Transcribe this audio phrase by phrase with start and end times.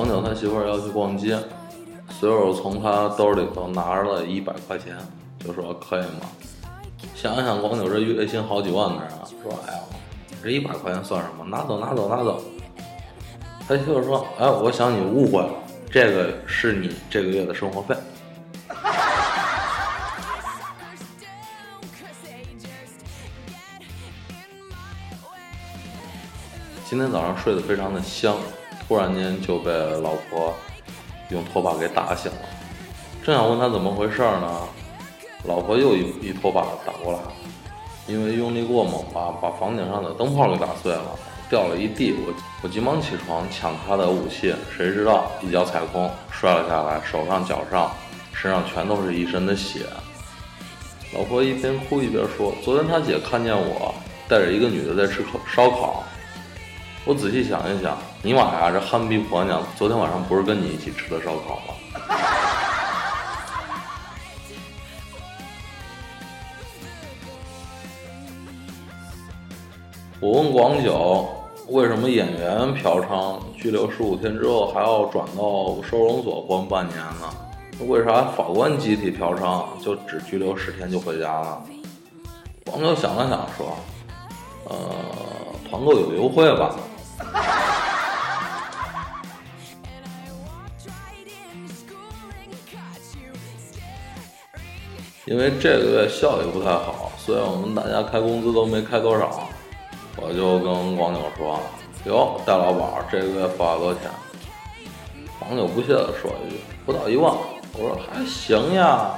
[0.00, 1.38] 光九他媳妇儿要去逛街，
[2.08, 4.96] 随手从他兜里头拿着了一百块钱，
[5.44, 6.20] 就说可以吗？
[7.14, 9.80] 想想，广九这月薪好几万的人啊，说哎呀，
[10.42, 11.44] 这一百块钱算什么？
[11.44, 12.42] 拿走，拿走，拿走。
[13.68, 15.50] 他媳妇说，哎，我想你误会了，
[15.90, 17.94] 这个是你这个月的生活费。
[26.88, 28.34] 今天早上睡得非常的香，
[28.90, 29.70] 突然间就被
[30.02, 30.52] 老婆
[31.28, 32.38] 用拖把给打醒了。
[33.22, 34.62] 正想问他怎么回事呢，
[35.44, 37.20] 老婆又一一拖把打过来，
[38.08, 41.04] 因为用力过猛吧，把房顶上的灯泡给打碎了，
[41.48, 42.16] 掉了一地。
[42.18, 47.92] 我我急忙起床抢他的武器，谁知道一脚踩空，摔了下来，手上、脚上、
[48.32, 49.86] 身上全都是一身的血。
[51.14, 53.94] 老婆一边哭一边说：“昨天他姐看见我
[54.28, 56.02] 带着一个女的在吃烤烧烤。”
[57.06, 61.74] 我仔细想一想，尼玛呀，这憨逼婆娘昨天晚上不是跟你一起吃的烧烤吗？
[70.20, 71.26] 我问广九，
[71.68, 77.34] 为什么演员嫖娼拘留十五天之后还要转到收容所关半年呢？
[77.86, 81.62] 为啥法官集体嫖娼就只拘留十天就回家了？
[82.66, 83.74] 广九想了想说
[84.68, 84.76] ：“呃，
[85.68, 86.76] 团购有优惠吧？”
[95.26, 99.46] 因为这个月效益不太好，所以我们大家开工资都没开多少，
[100.16, 101.60] 我就跟广九说
[102.06, 104.10] ：“哟，戴老板，这个月发了多少钱？”
[105.38, 107.34] 广九不屑地说一句：“不到一万。”
[107.74, 109.12] 我说：“还行呀，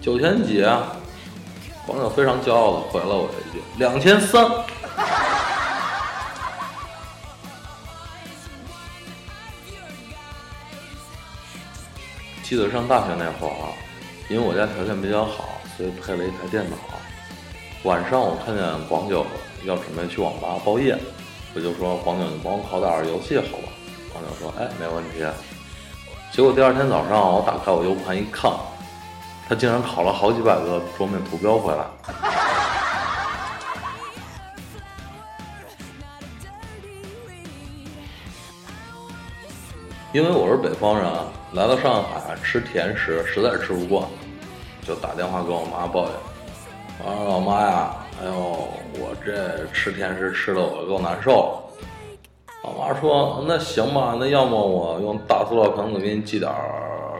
[0.00, 0.62] 九千几。”
[1.86, 4.44] 广九非常骄傲地回了我一句：“两千三。”
[12.42, 13.70] 记得上大学那会儿啊，
[14.28, 16.76] 因为我家条件比较好，所以配了一台电脑。
[17.84, 19.24] 晚上我看见广九
[19.64, 20.98] 要准备去网吧包夜，
[21.54, 23.68] 我就说：“广九，你帮我拷点游戏好吧？”
[24.12, 25.24] 广九说：“哎，没问题。”
[26.32, 28.50] 结果第二天早上我打开我 U 盘一看，
[29.48, 31.84] 他竟然拷了好几百个桌面图标回来。
[40.12, 41.12] 因为我是北方人，
[41.52, 44.04] 来到上海吃甜食实在吃不惯，
[44.82, 46.10] 就打电话跟我妈抱怨
[47.02, 51.62] ：“我说老妈呀，哎呦，我这吃甜食吃的我够难受了。”
[52.64, 56.52] 老妈说：“那行吧，那要么我用大塑料瓶子给你寄点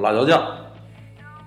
[0.00, 0.42] 辣椒酱。”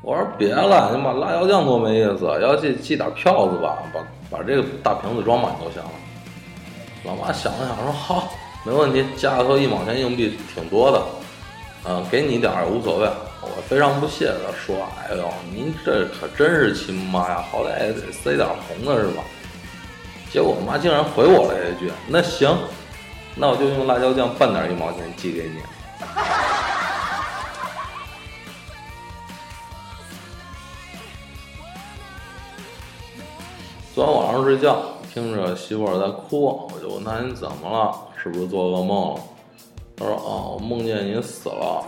[0.03, 3.99] 我说：“别了，你妈辣椒酱多没意思，要寄寄点票子吧，把
[4.37, 5.89] 把这个大瓶子装满就行了。”
[7.03, 8.29] 老妈想了想说：“好，
[8.63, 11.01] 没问题，家里头一毛钱硬币挺多的。”
[11.89, 13.09] 嗯，给你点儿无所谓。
[13.41, 19.23] 我非常不屑地说：“哎呦，您这可真是亲妈呀，好歹也得塞点红的是吧？”
[20.29, 22.57] 结果我妈竟然回我了一句：“那行，
[23.35, 25.61] 那我就用辣椒酱拌点一毛钱寄给你。
[33.95, 34.77] ”昨天晚上睡觉，
[35.13, 37.95] 听着媳妇儿在哭，我就问她：“你怎么了？
[38.21, 39.21] 是不是做噩梦了？”
[39.97, 41.83] 他说：“啊，我梦见你死了。”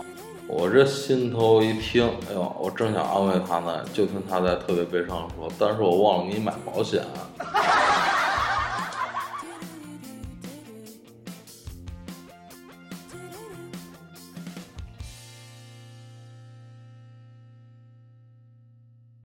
[0.52, 7.04] 我这心头一听，哎呦，我正想安慰他呢，就听他在特别悲伤地说：“但是我忘了给你买保险。”